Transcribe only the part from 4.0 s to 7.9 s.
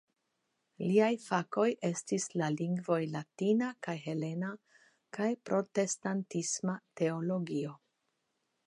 helena kaj protestantisma teologio.